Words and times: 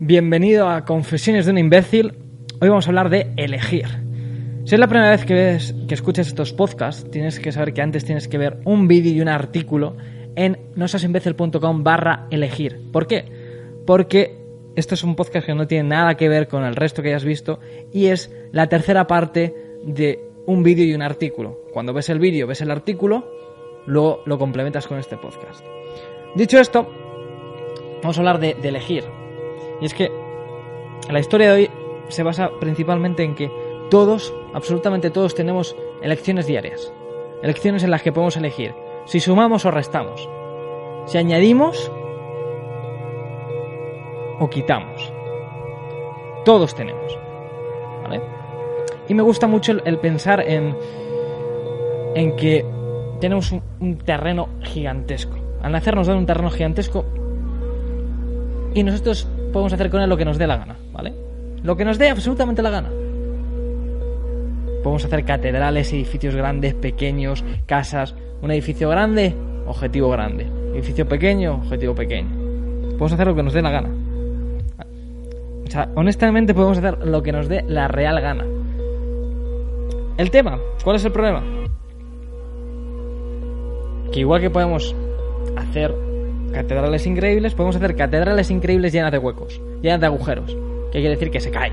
Bienvenido 0.00 0.68
a 0.68 0.84
Confesiones 0.84 1.44
de 1.44 1.50
un 1.50 1.58
imbécil. 1.58 2.14
Hoy 2.60 2.68
vamos 2.68 2.86
a 2.86 2.90
hablar 2.90 3.10
de 3.10 3.32
elegir. 3.36 3.86
Si 4.64 4.76
es 4.76 4.78
la 4.78 4.86
primera 4.86 5.10
vez 5.10 5.24
que, 5.24 5.34
ves, 5.34 5.74
que 5.88 5.94
escuchas 5.94 6.28
estos 6.28 6.52
podcasts, 6.52 7.10
tienes 7.10 7.40
que 7.40 7.50
saber 7.50 7.74
que 7.74 7.82
antes 7.82 8.04
tienes 8.04 8.28
que 8.28 8.38
ver 8.38 8.60
un 8.64 8.86
vídeo 8.86 9.12
y 9.12 9.20
un 9.20 9.28
artículo 9.28 9.96
en 10.36 10.56
nosasimbécil.com 10.76 11.82
barra 11.82 12.28
elegir. 12.30 12.80
¿Por 12.92 13.08
qué? 13.08 13.24
Porque 13.88 14.38
esto 14.76 14.94
es 14.94 15.02
un 15.02 15.16
podcast 15.16 15.44
que 15.44 15.54
no 15.56 15.66
tiene 15.66 15.88
nada 15.88 16.16
que 16.16 16.28
ver 16.28 16.46
con 16.46 16.62
el 16.62 16.76
resto 16.76 17.02
que 17.02 17.08
hayas 17.08 17.24
visto 17.24 17.58
y 17.92 18.06
es 18.06 18.32
la 18.52 18.68
tercera 18.68 19.08
parte 19.08 19.52
de 19.82 20.20
un 20.46 20.62
vídeo 20.62 20.84
y 20.84 20.94
un 20.94 21.02
artículo. 21.02 21.62
Cuando 21.72 21.92
ves 21.92 22.08
el 22.08 22.20
vídeo, 22.20 22.46
ves 22.46 22.60
el 22.60 22.70
artículo, 22.70 23.28
luego 23.86 24.22
lo 24.26 24.38
complementas 24.38 24.86
con 24.86 25.00
este 25.00 25.16
podcast. 25.16 25.66
Dicho 26.36 26.60
esto, 26.60 26.88
vamos 28.00 28.16
a 28.16 28.20
hablar 28.20 28.38
de 28.38 28.54
elegir. 28.62 29.17
Y 29.80 29.86
es 29.86 29.94
que 29.94 30.10
la 31.10 31.20
historia 31.20 31.52
de 31.52 31.54
hoy 31.54 31.70
se 32.08 32.22
basa 32.22 32.50
principalmente 32.60 33.22
en 33.22 33.34
que 33.34 33.50
todos, 33.90 34.34
absolutamente 34.52 35.10
todos, 35.10 35.34
tenemos 35.34 35.76
elecciones 36.02 36.46
diarias. 36.46 36.92
Elecciones 37.42 37.84
en 37.84 37.90
las 37.90 38.02
que 38.02 38.12
podemos 38.12 38.36
elegir 38.36 38.74
si 39.04 39.20
sumamos 39.20 39.64
o 39.64 39.70
restamos. 39.70 40.28
Si 41.06 41.16
añadimos 41.16 41.90
o 44.38 44.50
quitamos. 44.50 45.12
Todos 46.44 46.74
tenemos. 46.74 47.18
¿Vale? 48.02 48.20
Y 49.08 49.14
me 49.14 49.22
gusta 49.22 49.46
mucho 49.46 49.72
el, 49.72 49.98
pensar 49.98 50.40
en, 50.46 50.76
en 52.14 52.36
que 52.36 52.66
tenemos 53.20 53.50
un, 53.52 53.62
un 53.80 53.96
terreno 53.96 54.50
gigantesco. 54.60 55.36
Al 55.62 55.72
nacer 55.72 55.96
nos 55.96 56.06
dan 56.06 56.18
un 56.18 56.26
terreno 56.26 56.50
gigantesco 56.50 57.04
y 58.74 58.82
nosotros 58.82 59.26
podemos 59.52 59.72
hacer 59.72 59.90
con 59.90 60.00
él 60.00 60.08
lo 60.08 60.16
que 60.16 60.24
nos 60.24 60.38
dé 60.38 60.46
la 60.46 60.56
gana, 60.56 60.76
¿vale? 60.92 61.12
Lo 61.62 61.76
que 61.76 61.84
nos 61.84 61.98
dé 61.98 62.10
absolutamente 62.10 62.62
la 62.62 62.70
gana. 62.70 62.88
Podemos 64.82 65.04
hacer 65.04 65.24
catedrales, 65.24 65.92
edificios 65.92 66.34
grandes, 66.34 66.74
pequeños, 66.74 67.44
casas. 67.66 68.14
Un 68.40 68.50
edificio 68.52 68.88
grande, 68.88 69.34
objetivo 69.66 70.08
grande. 70.10 70.46
Edificio 70.72 71.08
pequeño, 71.08 71.54
objetivo 71.54 71.94
pequeño. 71.94 72.30
Podemos 72.90 73.12
hacer 73.12 73.26
lo 73.26 73.34
que 73.34 73.42
nos 73.42 73.52
dé 73.52 73.62
la 73.62 73.70
gana. 73.70 73.90
O 75.66 75.70
sea, 75.70 75.90
honestamente 75.96 76.54
podemos 76.54 76.78
hacer 76.78 77.04
lo 77.06 77.22
que 77.22 77.32
nos 77.32 77.48
dé 77.48 77.64
la 77.66 77.88
real 77.88 78.20
gana. 78.20 78.46
El 80.16 80.30
tema, 80.30 80.58
¿cuál 80.82 80.96
es 80.96 81.04
el 81.04 81.12
problema? 81.12 81.42
Que 84.12 84.20
igual 84.20 84.40
que 84.40 84.50
podemos 84.50 84.94
hacer 85.56 86.07
catedrales 86.52 87.06
increíbles, 87.06 87.54
podemos 87.54 87.76
hacer 87.76 87.96
catedrales 87.96 88.50
increíbles 88.50 88.92
llenas 88.92 89.12
de 89.12 89.18
huecos, 89.18 89.60
llenas 89.82 90.00
de 90.00 90.06
agujeros. 90.06 90.56
Que 90.90 91.00
quiere 91.00 91.10
decir 91.10 91.30
que 91.30 91.40
se 91.40 91.50
cae. 91.50 91.72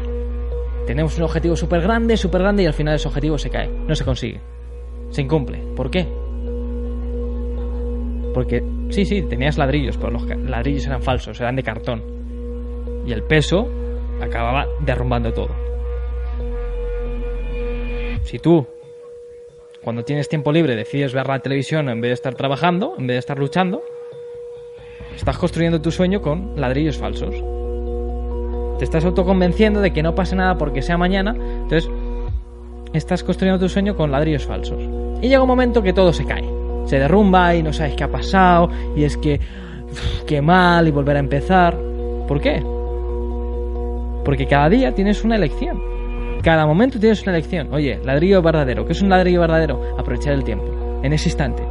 Tenemos 0.85 1.17
un 1.17 1.23
objetivo 1.23 1.55
súper 1.55 1.81
grande, 1.81 2.17
súper 2.17 2.41
grande 2.41 2.63
y 2.63 2.65
al 2.65 2.73
final 2.73 2.95
ese 2.95 3.07
objetivo 3.07 3.37
se 3.37 3.49
cae. 3.49 3.69
No 3.69 3.95
se 3.95 4.05
consigue. 4.05 4.39
Se 5.09 5.21
incumple. 5.21 5.59
¿Por 5.75 5.89
qué? 5.89 6.05
Porque, 8.33 8.61
sí, 8.89 9.05
sí, 9.05 9.21
tenías 9.23 9.57
ladrillos, 9.57 9.97
pero 9.97 10.11
los 10.11 10.27
ladrillos 10.27 10.85
eran 10.85 11.01
falsos, 11.01 11.39
eran 11.39 11.55
de 11.55 11.63
cartón. 11.63 12.03
Y 13.07 13.13
el 13.13 13.23
peso 13.23 13.67
acababa 14.21 14.67
derrumbando 14.81 15.31
todo. 15.31 15.49
Si 18.23 18.39
tú, 18.39 18.67
cuando 19.83 20.03
tienes 20.03 20.27
tiempo 20.27 20.51
libre, 20.51 20.75
decides 20.75 21.13
ver 21.13 21.27
la 21.27 21.39
televisión 21.39 21.89
en 21.89 22.01
vez 22.01 22.09
de 22.09 22.15
estar 22.15 22.35
trabajando, 22.35 22.95
en 22.97 23.07
vez 23.07 23.15
de 23.15 23.19
estar 23.19 23.39
luchando, 23.39 23.83
Estás 25.15 25.37
construyendo 25.37 25.81
tu 25.81 25.91
sueño 25.91 26.21
con 26.21 26.59
ladrillos 26.59 26.97
falsos. 26.97 27.35
Te 28.77 28.83
estás 28.83 29.05
autoconvenciendo 29.05 29.79
de 29.79 29.93
que 29.93 30.03
no 30.03 30.13
pase 30.15 30.35
nada 30.35 30.57
porque 30.57 30.81
sea 30.81 30.97
mañana. 30.97 31.33
Entonces, 31.33 31.89
estás 32.93 33.23
construyendo 33.23 33.59
tu 33.59 33.69
sueño 33.69 33.95
con 33.95 34.11
ladrillos 34.11 34.45
falsos. 34.45 34.81
Y 35.21 35.29
llega 35.29 35.41
un 35.41 35.47
momento 35.47 35.81
que 35.81 35.93
todo 35.93 36.11
se 36.11 36.25
cae. 36.25 36.43
Se 36.85 36.99
derrumba 36.99 37.55
y 37.55 37.63
no 37.63 37.71
sabes 37.71 37.95
qué 37.95 38.03
ha 38.03 38.11
pasado. 38.11 38.69
Y 38.95 39.05
es 39.05 39.17
que, 39.17 39.39
qué 40.27 40.41
mal 40.41 40.87
y 40.87 40.91
volver 40.91 41.15
a 41.15 41.19
empezar. 41.19 41.77
¿Por 42.27 42.41
qué? 42.41 42.61
Porque 44.25 44.45
cada 44.47 44.67
día 44.67 44.93
tienes 44.93 45.23
una 45.23 45.37
elección. 45.37 45.81
Cada 46.43 46.65
momento 46.67 46.99
tienes 46.99 47.23
una 47.23 47.31
elección. 47.31 47.73
Oye, 47.73 47.99
ladrillo 48.03 48.41
verdadero. 48.41 48.85
¿Qué 48.85 48.91
es 48.91 49.01
un 49.01 49.09
ladrillo 49.09 49.39
verdadero? 49.39 49.97
Aprovechar 49.97 50.33
el 50.33 50.43
tiempo. 50.43 50.65
En 51.01 51.13
ese 51.13 51.29
instante. 51.29 51.63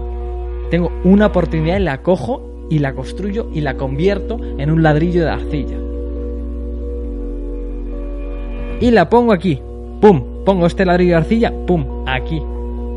Tengo 0.70 0.90
una 1.04 1.26
oportunidad 1.26 1.76
y 1.76 1.82
la 1.82 1.98
cojo 1.98 2.53
y 2.70 2.78
la 2.78 2.94
construyo 2.94 3.48
y 3.52 3.60
la 3.60 3.76
convierto 3.76 4.38
en 4.58 4.70
un 4.70 4.82
ladrillo 4.82 5.24
de 5.24 5.30
arcilla. 5.30 5.76
Y 8.80 8.90
la 8.90 9.08
pongo 9.08 9.32
aquí. 9.32 9.60
¡Pum! 10.00 10.44
Pongo 10.44 10.66
este 10.66 10.84
ladrillo 10.84 11.12
de 11.12 11.16
arcilla. 11.16 11.52
¡Pum! 11.66 12.04
Aquí. 12.06 12.42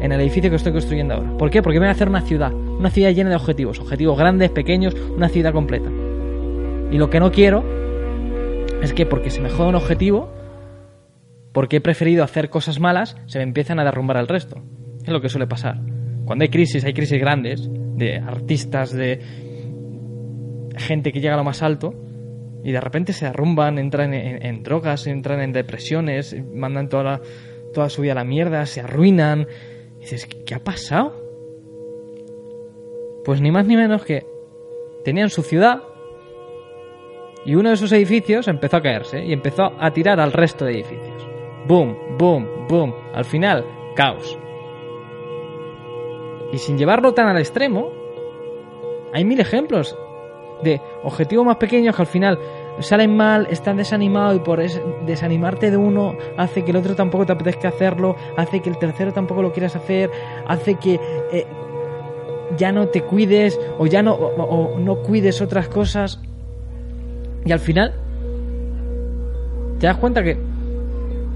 En 0.01 0.11
el 0.11 0.21
edificio 0.21 0.49
que 0.49 0.57
estoy 0.57 0.71
construyendo 0.71 1.15
ahora. 1.15 1.37
¿Por 1.37 1.49
qué? 1.49 1.61
Porque 1.61 1.79
voy 1.79 1.87
a 1.87 1.91
hacer 1.91 2.09
una 2.09 2.21
ciudad. 2.21 2.53
Una 2.53 2.89
ciudad 2.89 3.11
llena 3.11 3.29
de 3.29 3.35
objetivos. 3.35 3.79
Objetivos 3.79 4.17
grandes, 4.17 4.49
pequeños. 4.49 4.95
Una 5.15 5.29
ciudad 5.29 5.53
completa. 5.53 5.89
Y 6.91 6.97
lo 6.97 7.09
que 7.09 7.19
no 7.19 7.31
quiero 7.31 7.63
es 8.81 8.93
que 8.93 9.05
porque 9.05 9.29
se 9.29 9.41
me 9.41 9.49
joda 9.49 9.69
un 9.69 9.75
objetivo, 9.75 10.29
porque 11.51 11.77
he 11.77 11.81
preferido 11.81 12.23
hacer 12.23 12.49
cosas 12.49 12.79
malas, 12.79 13.17
se 13.25 13.39
me 13.39 13.43
empiezan 13.43 13.79
a 13.79 13.83
derrumbar 13.83 14.17
el 14.17 14.27
resto. 14.27 14.61
Es 15.03 15.09
lo 15.09 15.21
que 15.21 15.29
suele 15.29 15.47
pasar. 15.47 15.79
Cuando 16.25 16.43
hay 16.43 16.49
crisis, 16.49 16.83
hay 16.83 16.93
crisis 16.93 17.19
grandes, 17.19 17.69
de 17.95 18.17
artistas, 18.17 18.91
de 18.91 19.46
gente 20.79 21.11
que 21.11 21.19
llega 21.19 21.35
a 21.35 21.37
lo 21.37 21.43
más 21.43 21.61
alto 21.61 21.93
y 22.63 22.71
de 22.71 22.81
repente 22.81 23.13
se 23.13 23.25
derrumban, 23.25 23.77
entran 23.77 24.13
en, 24.13 24.63
drogas, 24.63 25.07
entran 25.07 25.39
en 25.41 25.53
depresiones, 25.53 26.35
mandan 26.53 26.89
toda, 26.89 27.21
su 27.87 28.01
vida 28.01 28.13
a 28.13 28.15
la 28.15 28.23
mierda, 28.23 28.65
se 28.65 28.81
arruinan. 28.81 29.47
Dices, 29.99 30.25
¿qué 30.25 30.55
ha 30.55 30.63
pasado? 30.63 31.13
Pues 33.23 33.41
ni 33.41 33.51
más 33.51 33.67
ni 33.67 33.77
menos 33.77 34.03
que 34.03 34.25
tenían 35.03 35.29
su 35.29 35.43
ciudad 35.43 35.81
y 37.45 37.55
uno 37.55 37.69
de 37.69 37.75
esos 37.75 37.91
edificios 37.93 38.47
empezó 38.49 38.77
a 38.77 38.81
caerse 38.81 39.23
y 39.23 39.31
empezó 39.31 39.71
a 39.79 39.91
tirar 39.91 40.19
al 40.19 40.33
resto 40.33 40.65
de 40.65 40.73
edificios. 40.73 41.27
Boom, 41.65 42.17
boom, 42.17 42.67
boom. 42.67 42.93
Al 43.13 43.23
final, 43.23 43.65
caos. 43.95 44.37
Y 46.51 46.57
sin 46.57 46.77
llevarlo 46.77 47.13
tan 47.13 47.27
al 47.27 47.37
extremo, 47.37 47.91
hay 49.13 49.23
mil 49.23 49.39
ejemplos 49.39 49.97
de 50.63 50.81
objetivos 51.03 51.45
más 51.45 51.57
pequeños 51.57 51.95
que 51.95 52.01
al 52.01 52.07
final 52.07 52.39
salen 52.79 53.15
mal, 53.15 53.47
están 53.49 53.77
desanimados 53.77 54.35
y 54.35 54.39
por 54.39 54.61
desanimarte 55.05 55.71
de 55.71 55.77
uno 55.77 56.15
hace 56.37 56.63
que 56.63 56.71
el 56.71 56.77
otro 56.77 56.95
tampoco 56.95 57.25
te 57.25 57.33
apetezca 57.33 57.69
hacerlo, 57.69 58.15
hace 58.35 58.61
que 58.61 58.69
el 58.69 58.77
tercero 58.77 59.13
tampoco 59.13 59.41
lo 59.41 59.51
quieras 59.51 59.75
hacer, 59.75 60.11
hace 60.47 60.75
que 60.75 60.99
eh, 61.31 61.45
ya 62.57 62.71
no 62.71 62.87
te 62.87 63.01
cuides 63.01 63.59
o 63.77 63.87
ya 63.87 64.01
no, 64.03 64.13
o, 64.13 64.79
no 64.79 64.97
cuides 64.97 65.41
otras 65.41 65.67
cosas 65.67 66.19
y 67.45 67.51
al 67.51 67.59
final 67.59 67.93
te 69.79 69.87
das 69.87 69.97
cuenta 69.97 70.23
que 70.23 70.37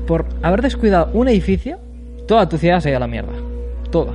por 0.08 0.26
haber 0.42 0.62
descuidado 0.62 1.10
un 1.14 1.28
edificio, 1.28 1.80
toda 2.28 2.50
tu 2.50 2.58
ciudad 2.58 2.80
se 2.80 2.90
ha 2.90 2.92
ido 2.92 2.98
a 2.98 3.02
la 3.02 3.08
mierda. 3.08 3.34
Toda. 3.92 4.14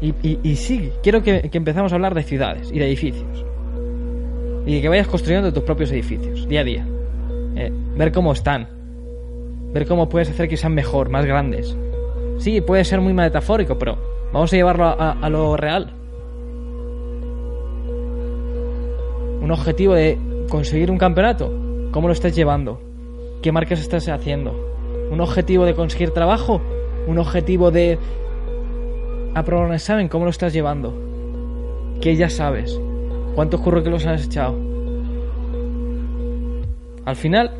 Y, 0.00 0.38
y, 0.42 0.56
sí, 0.56 0.92
quiero 1.02 1.22
que, 1.22 1.50
que 1.50 1.58
empezamos 1.58 1.92
a 1.92 1.96
hablar 1.96 2.14
de 2.14 2.22
ciudades 2.22 2.70
y 2.72 2.78
de 2.78 2.86
edificios. 2.86 3.44
Y 4.64 4.80
que 4.80 4.88
vayas 4.88 5.08
construyendo 5.08 5.52
tus 5.52 5.64
propios 5.64 5.90
edificios, 5.90 6.46
día 6.46 6.60
a 6.60 6.64
día. 6.64 6.86
Eh, 7.56 7.72
ver 7.96 8.12
cómo 8.12 8.32
están. 8.32 8.68
Ver 9.72 9.86
cómo 9.86 10.08
puedes 10.08 10.30
hacer 10.30 10.48
que 10.48 10.56
sean 10.56 10.74
mejor, 10.74 11.08
más 11.08 11.26
grandes. 11.26 11.76
Sí, 12.38 12.60
puede 12.60 12.84
ser 12.84 13.00
muy 13.00 13.12
metafórico, 13.12 13.76
pero 13.76 13.98
vamos 14.32 14.52
a 14.52 14.56
llevarlo 14.56 14.84
a, 14.84 15.12
a 15.12 15.28
lo 15.28 15.56
real. 15.56 15.92
Un 19.40 19.50
objetivo 19.50 19.94
de 19.94 20.16
conseguir 20.48 20.90
un 20.90 20.98
campeonato. 20.98 21.52
¿Cómo 21.90 22.06
lo 22.06 22.12
estás 22.12 22.36
llevando? 22.36 22.80
¿Qué 23.42 23.50
marcas 23.50 23.80
estás 23.80 24.08
haciendo? 24.08 24.54
¿Un 25.10 25.20
objetivo 25.20 25.64
de 25.64 25.74
conseguir 25.74 26.10
trabajo? 26.10 26.60
¿Un 27.06 27.18
objetivo 27.18 27.70
de 27.70 27.98
aprobar 29.34 29.66
un 29.66 29.74
examen, 29.74 30.08
¿cómo 30.08 30.24
lo 30.24 30.30
estás 30.30 30.52
llevando? 30.52 30.94
¿Qué 32.00 32.16
ya 32.16 32.30
sabes? 32.30 32.78
¿Cuántos 33.34 33.60
currículos 33.60 34.06
has 34.06 34.26
echado? 34.26 34.56
Al 37.04 37.16
final, 37.16 37.50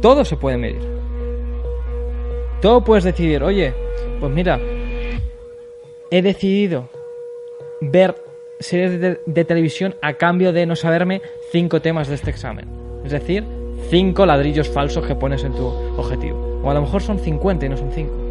todo 0.00 0.24
se 0.24 0.36
puede 0.36 0.56
medir. 0.56 0.82
Todo 2.60 2.82
puedes 2.82 3.04
decidir, 3.04 3.42
oye, 3.42 3.74
pues 4.20 4.32
mira, 4.32 4.58
he 6.10 6.22
decidido 6.22 6.88
ver 7.80 8.14
series 8.58 9.00
de, 9.00 9.20
de, 9.26 9.44
televisión 9.44 9.94
a 10.00 10.14
cambio 10.14 10.52
de 10.52 10.64
no 10.66 10.74
saberme 10.74 11.20
cinco 11.52 11.82
temas 11.82 12.08
de 12.08 12.14
este 12.14 12.30
examen. 12.30 12.66
Es 13.04 13.12
decir, 13.12 13.44
cinco 13.90 14.24
ladrillos 14.24 14.68
falsos 14.68 15.06
que 15.06 15.14
pones 15.14 15.44
en 15.44 15.52
tu 15.52 15.66
objetivo. 15.66 16.60
O 16.62 16.70
a 16.70 16.74
lo 16.74 16.80
mejor 16.80 17.02
son 17.02 17.18
50 17.18 17.66
y 17.66 17.68
no 17.68 17.76
son 17.76 17.92
5. 17.92 18.25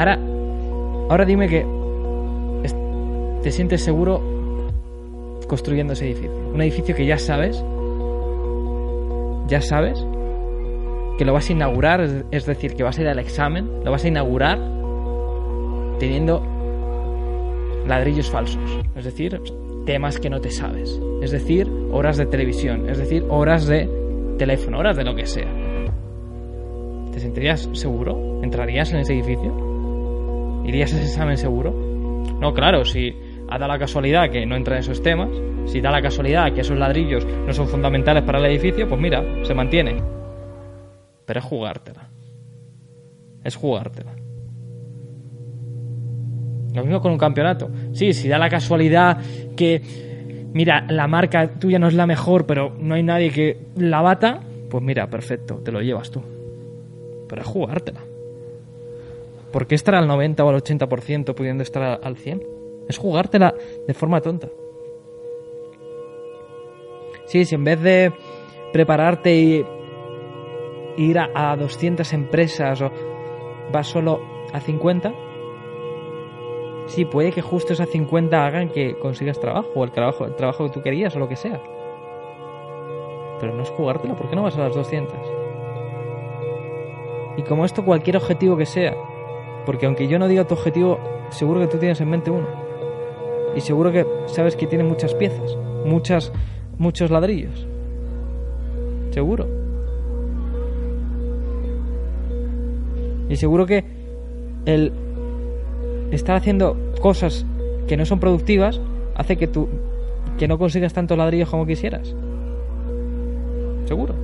Ahora, 0.00 0.18
ahora 1.10 1.26
dime 1.26 1.46
que 1.46 1.66
te 3.42 3.52
sientes 3.52 3.82
seguro 3.82 4.22
construyendo 5.46 5.92
ese 5.92 6.06
edificio. 6.06 6.32
Un 6.54 6.62
edificio 6.62 6.96
que 6.96 7.04
ya 7.04 7.18
sabes, 7.18 7.62
ya 9.46 9.60
sabes 9.60 10.02
que 11.18 11.26
lo 11.26 11.34
vas 11.34 11.50
a 11.50 11.52
inaugurar, 11.52 12.00
es 12.30 12.46
decir, 12.46 12.76
que 12.76 12.82
vas 12.82 12.98
a 12.98 13.02
ir 13.02 13.08
al 13.08 13.18
examen, 13.18 13.84
lo 13.84 13.90
vas 13.90 14.02
a 14.06 14.08
inaugurar 14.08 14.58
teniendo 15.98 16.42
ladrillos 17.86 18.30
falsos, 18.30 18.80
es 18.96 19.04
decir, 19.04 19.38
temas 19.84 20.18
que 20.18 20.30
no 20.30 20.40
te 20.40 20.50
sabes, 20.50 20.98
es 21.20 21.30
decir, 21.30 21.70
horas 21.92 22.16
de 22.16 22.24
televisión, 22.24 22.88
es 22.88 22.96
decir, 22.96 23.26
horas 23.28 23.66
de 23.66 23.86
teléfono, 24.38 24.78
horas 24.78 24.96
de 24.96 25.04
lo 25.04 25.14
que 25.14 25.26
sea. 25.26 25.52
¿Te 27.12 27.20
sentirías 27.20 27.68
seguro? 27.74 28.40
¿Entrarías 28.42 28.90
en 28.94 29.00
ese 29.00 29.12
edificio? 29.12 29.69
¿Irías 30.64 30.92
a 30.92 30.96
ese 30.96 31.06
examen 31.06 31.36
seguro? 31.36 31.72
No, 32.40 32.54
claro, 32.54 32.84
si 32.84 33.14
da 33.48 33.66
la 33.66 33.78
casualidad 33.78 34.30
que 34.30 34.46
no 34.46 34.56
entra 34.56 34.76
en 34.76 34.80
esos 34.80 35.02
temas, 35.02 35.28
si 35.66 35.80
da 35.80 35.90
la 35.90 36.02
casualidad 36.02 36.52
que 36.52 36.60
esos 36.60 36.78
ladrillos 36.78 37.26
no 37.46 37.52
son 37.52 37.68
fundamentales 37.68 38.22
para 38.22 38.38
el 38.38 38.46
edificio, 38.46 38.88
pues 38.88 39.00
mira, 39.00 39.22
se 39.44 39.54
mantiene. 39.54 40.02
Pero 41.26 41.40
es 41.40 41.46
jugártela. 41.46 42.08
Es 43.44 43.56
jugártela. 43.56 44.12
Lo 46.74 46.82
mismo 46.82 47.00
con 47.00 47.12
un 47.12 47.18
campeonato. 47.18 47.70
Sí, 47.92 48.12
si 48.12 48.28
da 48.28 48.38
la 48.38 48.48
casualidad 48.48 49.18
que, 49.56 49.82
mira, 50.52 50.86
la 50.88 51.06
marca 51.08 51.58
tuya 51.58 51.78
no 51.78 51.88
es 51.88 51.94
la 51.94 52.06
mejor, 52.06 52.46
pero 52.46 52.74
no 52.78 52.94
hay 52.94 53.02
nadie 53.02 53.30
que 53.30 53.58
la 53.76 54.02
bata, 54.02 54.40
pues 54.68 54.82
mira, 54.82 55.08
perfecto, 55.08 55.56
te 55.64 55.72
lo 55.72 55.80
llevas 55.80 56.10
tú. 56.10 56.22
Pero 57.28 57.42
es 57.42 57.48
jugártela. 57.48 58.00
¿Por 59.52 59.66
qué 59.66 59.74
estar 59.74 59.94
al 59.94 60.06
90 60.06 60.44
o 60.44 60.48
al 60.48 60.62
80% 60.62 61.34
pudiendo 61.34 61.62
estar 61.62 62.00
al 62.02 62.16
100? 62.16 62.46
Es 62.88 62.98
jugártela 62.98 63.54
de 63.86 63.94
forma 63.94 64.20
tonta. 64.20 64.48
Sí, 67.24 67.44
si 67.44 67.54
en 67.54 67.64
vez 67.64 67.80
de 67.80 68.12
prepararte 68.72 69.34
y 69.34 69.64
ir 70.96 71.18
a, 71.18 71.56
200 71.56 72.12
empresas 72.12 72.82
o 72.82 72.90
vas 73.72 73.86
solo 73.86 74.20
a 74.52 74.60
50, 74.60 75.12
sí, 76.86 77.04
puede 77.04 77.32
que 77.32 77.42
justo 77.42 77.72
esas 77.72 77.88
50 77.88 78.44
hagan 78.44 78.68
que 78.70 78.98
consigas 78.98 79.38
trabajo, 79.38 79.70
o 79.74 79.84
el 79.84 79.92
trabajo, 79.92 80.24
el 80.24 80.34
trabajo 80.34 80.66
que 80.66 80.70
tú 80.70 80.82
querías, 80.82 81.14
o 81.16 81.20
lo 81.20 81.28
que 81.28 81.36
sea. 81.36 81.60
Pero 83.38 83.54
no 83.54 83.62
es 83.62 83.70
jugártela, 83.70 84.16
¿por 84.16 84.28
qué 84.28 84.36
no 84.36 84.42
vas 84.42 84.56
a 84.56 84.62
las 84.62 84.74
200? 84.74 85.14
Y 87.36 87.42
como 87.42 87.64
esto, 87.64 87.84
cualquier 87.84 88.16
objetivo 88.16 88.56
que 88.56 88.66
sea, 88.66 88.96
porque 89.70 89.86
aunque 89.86 90.08
yo 90.08 90.18
no 90.18 90.26
diga 90.26 90.48
tu 90.48 90.54
objetivo, 90.54 90.98
seguro 91.28 91.60
que 91.60 91.68
tú 91.68 91.78
tienes 91.78 92.00
en 92.00 92.10
mente 92.10 92.28
uno. 92.28 92.48
Y 93.54 93.60
seguro 93.60 93.92
que 93.92 94.04
sabes 94.26 94.56
que 94.56 94.66
tiene 94.66 94.82
muchas 94.82 95.14
piezas, 95.14 95.56
muchas, 95.84 96.32
muchos 96.76 97.08
ladrillos. 97.08 97.68
Seguro. 99.12 99.46
Y 103.28 103.36
seguro 103.36 103.64
que 103.64 103.84
el 104.66 104.92
estar 106.10 106.34
haciendo 106.34 106.76
cosas 107.00 107.46
que 107.86 107.96
no 107.96 108.04
son 108.04 108.18
productivas 108.18 108.80
hace 109.14 109.36
que 109.36 109.46
tú 109.46 109.68
que 110.36 110.48
no 110.48 110.58
consigas 110.58 110.94
tantos 110.94 111.16
ladrillos 111.16 111.48
como 111.48 111.64
quisieras. 111.64 112.12
Seguro. 113.86 114.16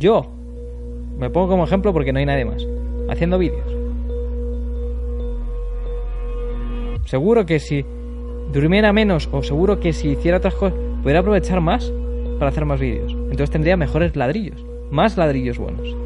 Yo 0.00 0.37
me 1.18 1.30
pongo 1.30 1.48
como 1.48 1.64
ejemplo 1.64 1.92
porque 1.92 2.12
no 2.12 2.20
hay 2.20 2.26
nadie 2.26 2.44
más. 2.44 2.66
Haciendo 3.08 3.38
vídeos. 3.38 3.76
Seguro 7.04 7.46
que 7.46 7.58
si 7.58 7.84
durmiera 8.52 8.92
menos 8.92 9.28
o 9.32 9.42
seguro 9.42 9.80
que 9.80 9.92
si 9.92 10.10
hiciera 10.10 10.38
otras 10.38 10.54
cosas, 10.54 10.78
podría 11.02 11.20
aprovechar 11.20 11.60
más 11.60 11.92
para 12.38 12.50
hacer 12.50 12.64
más 12.64 12.80
vídeos. 12.80 13.12
Entonces 13.12 13.50
tendría 13.50 13.76
mejores 13.76 14.14
ladrillos. 14.14 14.64
Más 14.90 15.16
ladrillos 15.16 15.58
buenos. 15.58 15.96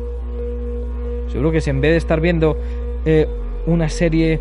Seguro 1.29 1.51
que 1.51 1.61
si 1.61 1.71
en 1.71 1.81
vez 1.81 1.93
de 1.93 1.97
estar 1.99 2.21
viendo 2.21 2.57
eh, 3.05 3.27
una 3.67 3.89
serie 3.89 4.41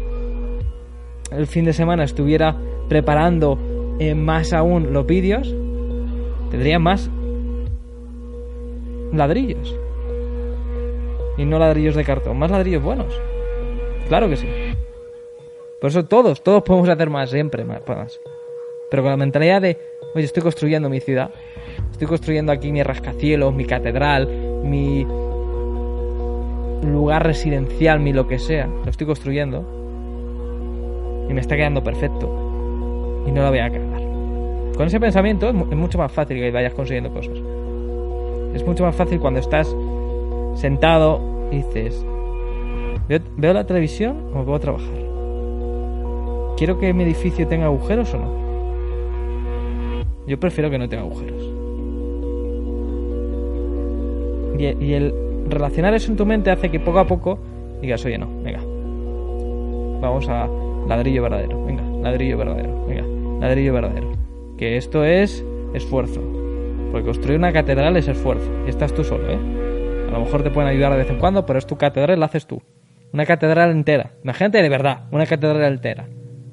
el 1.31 1.47
fin 1.47 1.65
de 1.65 1.74
semana 1.74 2.03
estuviera 2.03 2.56
preparando 2.89 3.57
eh, 4.00 4.15
más 4.15 4.53
aún 4.53 4.94
los 4.94 5.06
vídeos, 5.06 5.53
tendría 6.50 6.79
más 6.79 7.09
ladrillos. 9.13 9.75
Y 11.41 11.45
no 11.45 11.57
ladrillos 11.57 11.95
de 11.95 12.03
cartón, 12.03 12.38
más 12.38 12.51
ladrillos 12.51 12.83
buenos. 12.83 13.19
Claro 14.07 14.29
que 14.29 14.38
sí. 14.38 14.47
Por 15.79 15.89
eso 15.89 16.05
todos, 16.05 16.43
todos 16.43 16.61
podemos 16.61 16.88
hacer 16.88 17.09
más, 17.09 17.31
siempre 17.31 17.65
más. 17.65 17.81
Pero 18.91 19.01
con 19.01 19.09
la 19.09 19.17
mentalidad 19.17 19.59
de, 19.59 19.75
oye, 20.13 20.25
estoy 20.25 20.43
construyendo 20.43 20.88
mi 20.88 20.99
ciudad, 20.99 21.31
estoy 21.91 22.07
construyendo 22.07 22.51
aquí 22.51 22.71
mi 22.71 22.83
rascacielos, 22.83 23.55
mi 23.55 23.65
catedral, 23.65 24.27
mi 24.63 25.03
lugar 26.83 27.25
residencial, 27.25 27.99
mi 27.99 28.13
lo 28.13 28.27
que 28.27 28.38
sea, 28.38 28.67
lo 28.67 28.91
estoy 28.91 29.07
construyendo 29.07 29.65
y 31.27 31.33
me 31.33 31.41
está 31.41 31.55
quedando 31.55 31.83
perfecto 31.83 33.23
y 33.25 33.31
no 33.31 33.41
la 33.41 33.49
voy 33.49 33.59
a 33.59 33.71
cagar. 33.71 34.01
Con 34.77 34.85
ese 34.85 34.99
pensamiento 34.99 35.49
es 35.49 35.55
mucho 35.55 35.97
más 35.97 36.11
fácil 36.11 36.38
que 36.38 36.51
vayas 36.51 36.75
consiguiendo 36.75 37.11
cosas. 37.11 37.35
Es 38.53 38.63
mucho 38.63 38.83
más 38.83 38.95
fácil 38.95 39.19
cuando 39.19 39.39
estás 39.39 39.75
sentado 40.55 41.30
dices, 41.57 42.06
¿veo, 43.07 43.53
la 43.53 43.65
televisión 43.65 44.31
o 44.33 44.44
puedo 44.44 44.59
trabajar? 44.59 44.94
¿Quiero 46.58 46.79
que 46.79 46.93
mi 46.93 47.03
edificio 47.03 47.48
tenga 47.48 47.65
agujeros 47.65 48.13
o 48.13 48.17
no? 48.17 48.41
Yo 50.27 50.39
prefiero 50.39 50.70
que 50.70 50.77
no 50.77 50.88
tenga 50.89 51.03
agujeros. 51.03 51.50
y 54.60 54.93
el 54.93 55.12
relacionar 55.50 55.96
eso 55.96 56.12
en 56.12 56.17
tu 56.17 56.25
mente 56.25 56.51
hace 56.51 56.70
que 56.70 56.79
poco 56.79 57.00
a 57.00 57.08
poco 57.08 57.39
digas, 57.81 58.05
oye, 58.05 58.17
no, 58.17 58.27
venga, 58.43 58.60
vamos 60.01 60.27
a 60.29 60.48
ladrillo 60.88 61.24
verdadero, 61.24 61.65
venga, 61.65 61.84
ladrillo 62.01 62.38
verdadero, 62.38 62.86
venga, 62.86 63.03
ladrillo 63.39 63.74
verdadero. 63.74 64.12
Que 64.58 64.77
esto 64.77 65.03
es 65.03 65.43
esfuerzo. 65.74 66.22
Porque 66.91 67.05
construir 67.05 67.39
una 67.39 67.53
catedral 67.53 67.96
es 67.98 68.08
esfuerzo. 68.08 68.51
Y 68.67 68.70
estás 68.70 68.93
tú 68.93 69.03
solo, 69.03 69.31
¿eh? 69.31 69.70
A 70.12 70.15
lo 70.15 70.25
mejor 70.25 70.44
te 70.44 70.51
pueden 70.51 70.70
ayudar 70.70 70.91
de 70.91 70.98
vez 70.98 71.10
en 71.10 71.20
cuando, 71.20 71.46
pero 71.46 71.58
es 71.58 71.65
tu 71.65 71.77
catedral, 71.77 72.20
la 72.20 72.25
haces 72.25 72.46
tú. 72.46 72.62
Una 73.13 73.25
catedral 73.25 73.72
entera. 73.72 74.12
Imagínate 74.24 74.62
de 74.62 74.70
verdad, 74.70 75.06
una 75.12 75.25
catedral 75.25 75.74
entera. 75.74 76.08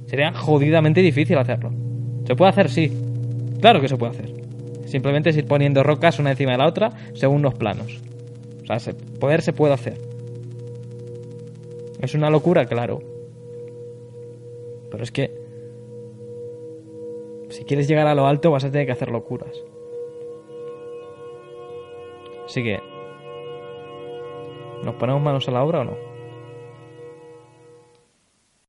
Sería 0.07 0.33
jodidamente 0.33 1.03
difícil 1.03 1.37
hacerlo. 1.39 1.73
¿Se 2.25 2.37
puede 2.37 2.51
hacer? 2.51 2.71
Sí. 2.71 2.93
Claro 3.61 3.81
que 3.81 3.89
se 3.89 3.97
puede 3.97 4.13
hacer. 4.13 4.31
Simplemente 4.87 5.31
es 5.31 5.37
ir 5.37 5.47
poniendo 5.47 5.83
rocas 5.83 6.19
una 6.19 6.31
encima 6.31 6.53
de 6.53 6.59
la 6.59 6.67
otra 6.67 6.93
según 7.15 7.43
los 7.43 7.55
planos. 7.55 8.01
O 8.63 8.79
sea, 8.79 8.95
poder 9.19 9.43
se 9.43 9.53
puede 9.53 9.75
hacer. 9.75 9.99
Es 12.01 12.15
una 12.15 12.31
locura, 12.31 12.67
claro. 12.67 13.01
Pero 14.91 15.03
es 15.03 15.11
que 15.11 15.31
si 17.51 17.65
quieres 17.65 17.89
llegar 17.89 18.07
a 18.07 18.15
lo 18.15 18.27
alto 18.27 18.51
vas 18.51 18.65
a 18.65 18.71
tener 18.71 18.87
que 18.87 18.93
hacer 18.93 19.11
locuras. 19.11 19.63
Así 22.47 22.63
que, 22.63 22.81
¿nos 24.89 24.97
ponemos 24.97 25.21
manos 25.21 25.47
a 25.47 25.51
la 25.51 25.63
obra 25.63 25.81
o 25.81 25.85
no? 25.85 26.18